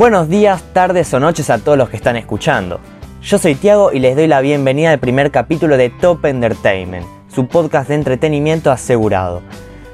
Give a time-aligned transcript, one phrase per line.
[0.00, 2.80] Buenos días, tardes o noches a todos los que están escuchando.
[3.20, 7.48] Yo soy Tiago y les doy la bienvenida al primer capítulo de Top Entertainment, su
[7.48, 9.42] podcast de entretenimiento asegurado.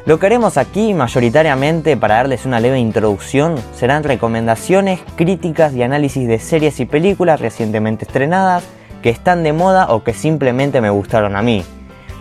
[0.04, 6.28] Lo que haremos aquí, mayoritariamente para darles una leve introducción, serán recomendaciones, críticas y análisis
[6.28, 8.62] de series y películas recientemente estrenadas,
[9.02, 11.64] que están de moda o que simplemente me gustaron a mí.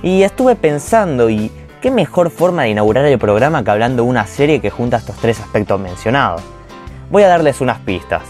[0.01, 1.51] Y estuve pensando y
[1.83, 5.17] qué mejor forma de inaugurar el programa que hablando de una serie que junta estos
[5.17, 6.54] tres aspectos mencionados.
[7.09, 8.23] Voy a darles unas pistas.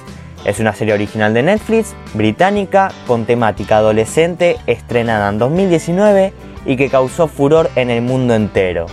[0.43, 6.33] Es una serie original de Netflix, británica, con temática adolescente, estrenada en 2019
[6.65, 8.87] y que causó furor en el mundo entero.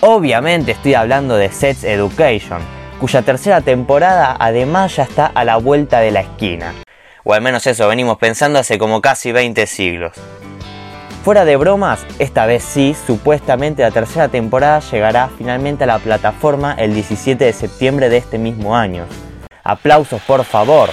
[0.00, 2.60] Obviamente estoy hablando de Sets Education,
[3.00, 6.74] cuya tercera temporada además ya está a la vuelta de la esquina.
[7.24, 10.12] O al menos eso venimos pensando hace como casi 20 siglos.
[11.28, 16.72] Fuera de bromas, esta vez sí, supuestamente la tercera temporada llegará finalmente a la plataforma
[16.72, 19.04] el 17 de septiembre de este mismo año.
[19.62, 20.88] Aplausos por favor.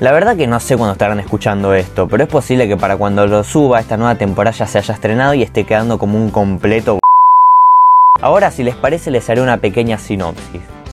[0.00, 3.26] La verdad que no sé cuándo estarán escuchando esto, pero es posible que para cuando
[3.26, 6.98] lo suba esta nueva temporada ya se haya estrenado y esté quedando como un completo...
[8.20, 10.83] Ahora si les parece les haré una pequeña sinopsis.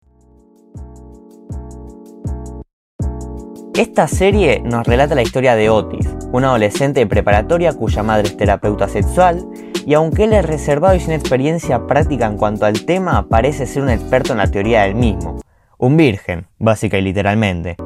[3.74, 8.36] Esta serie nos relata la historia de Otis, un adolescente de preparatoria cuya madre es
[8.36, 9.48] terapeuta sexual,
[9.86, 13.84] y aunque él es reservado y sin experiencia práctica en cuanto al tema, parece ser
[13.84, 15.40] un experto en la teoría del mismo.
[15.78, 17.78] Un virgen, básica y literalmente.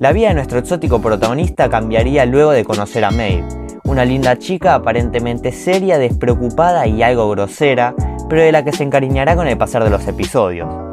[0.00, 3.48] La vida de nuestro exótico protagonista cambiaría luego de conocer a Maeve,
[3.84, 7.94] una linda chica aparentemente seria, despreocupada y algo grosera,
[8.28, 10.87] pero de la que se encariñará con el pasar de los episodios.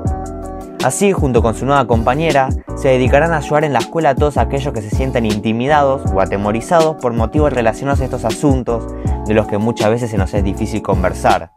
[0.86, 4.38] Así, junto con su nueva compañera, se dedicarán a ayudar en la escuela a todos
[4.38, 8.86] aquellos que se sienten intimidados o atemorizados por motivos relacionados a estos asuntos
[9.25, 11.50] de los que muchas veces se nos es difícil conversar,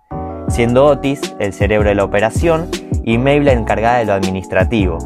[0.49, 2.71] siendo Otis el cerebro de la operación
[3.05, 4.97] y Maeve la encargada de lo administrativo.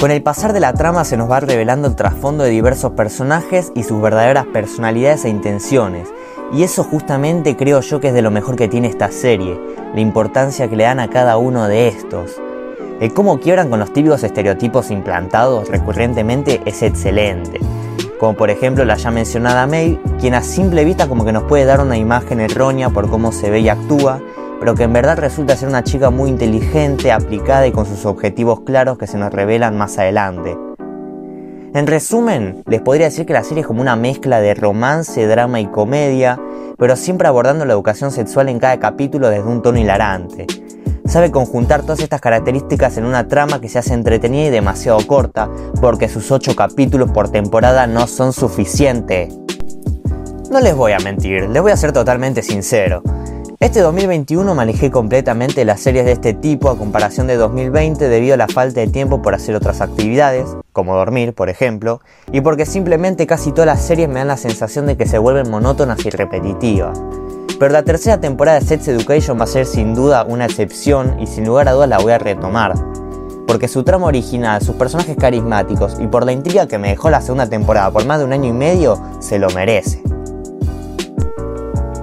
[0.00, 3.70] Con el pasar de la trama se nos va revelando el trasfondo de diversos personajes
[3.76, 6.08] y sus verdaderas personalidades e intenciones,
[6.52, 9.60] y eso justamente creo yo que es de lo mejor que tiene esta serie,
[9.94, 12.40] la importancia que le dan a cada uno de estos.
[13.00, 17.58] El cómo quiebran con los típicos estereotipos implantados recurrentemente es excelente.
[18.20, 21.64] Como por ejemplo la ya mencionada May, quien a simple vista como que nos puede
[21.64, 24.20] dar una imagen errónea por cómo se ve y actúa,
[24.60, 28.60] pero que en verdad resulta ser una chica muy inteligente, aplicada y con sus objetivos
[28.60, 30.56] claros que se nos revelan más adelante.
[31.74, 35.58] En resumen, les podría decir que la serie es como una mezcla de romance, drama
[35.58, 36.40] y comedia,
[36.78, 40.46] pero siempre abordando la educación sexual en cada capítulo desde un tono hilarante
[41.14, 45.48] sabe conjuntar todas estas características en una trama que se hace entretenida y demasiado corta,
[45.80, 49.32] porque sus 8 capítulos por temporada no son suficientes.
[50.50, 53.04] No les voy a mentir, les voy a ser totalmente sincero.
[53.60, 58.34] Este 2021 me alejé completamente las series de este tipo a comparación de 2020 debido
[58.34, 62.00] a la falta de tiempo por hacer otras actividades, como dormir, por ejemplo,
[62.32, 65.48] y porque simplemente casi todas las series me dan la sensación de que se vuelven
[65.48, 67.00] monótonas y repetitivas.
[67.58, 71.26] Pero la tercera temporada de Sex Education va a ser sin duda una excepción y
[71.26, 72.74] sin lugar a dudas la voy a retomar.
[73.46, 77.20] Porque su trama original, sus personajes carismáticos y por la intriga que me dejó la
[77.20, 80.02] segunda temporada por más de un año y medio, se lo merece.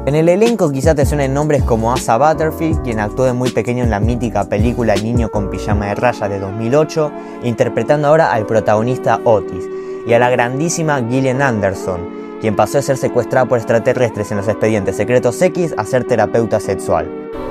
[0.06, 3.84] En el elenco quizás te suenen nombres como Asa Butterfield, quien actuó de muy pequeño
[3.84, 7.11] en la mítica película Niño con pijama de rayas de 2008,
[7.44, 9.63] interpretando ahora al protagonista Otis,
[10.07, 14.47] y a la grandísima Gillian Anderson, quien pasó de ser secuestrada por extraterrestres en los
[14.47, 17.07] expedientes secretos X a ser terapeuta sexual.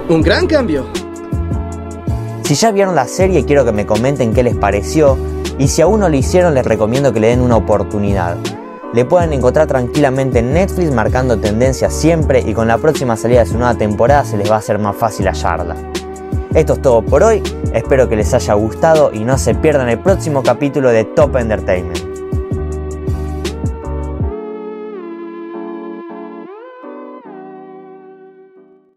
[0.09, 0.85] Un gran cambio.
[2.43, 5.17] Si ya vieron la serie, quiero que me comenten qué les pareció,
[5.57, 8.37] y si aún no lo hicieron, les recomiendo que le den una oportunidad.
[8.93, 13.47] Le pueden encontrar tranquilamente en Netflix marcando tendencia siempre y con la próxima salida de
[13.47, 15.77] su nueva temporada se les va a hacer más fácil hallarla.
[16.53, 17.41] Esto es todo por hoy,
[17.73, 22.10] espero que les haya gustado y no se pierdan el próximo capítulo de Top Entertainment.